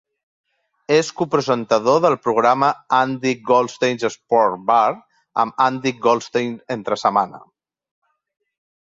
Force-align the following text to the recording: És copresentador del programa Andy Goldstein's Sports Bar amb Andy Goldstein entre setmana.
És 0.93 1.11
copresentador 1.19 1.99
del 2.05 2.15
programa 2.23 2.71
Andy 3.01 3.35
Goldstein's 3.51 4.07
Sports 4.17 4.67
Bar 4.73 4.89
amb 5.45 5.65
Andy 5.71 5.97
Goldstein 6.09 6.61
entre 6.81 7.03
setmana. 7.07 7.47